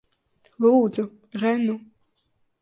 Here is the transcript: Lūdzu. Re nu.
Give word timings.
Lūdzu. 0.63 1.05
Re 1.43 1.53
nu. 1.67 1.77